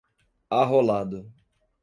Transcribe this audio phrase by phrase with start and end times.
[0.59, 1.29] arrolado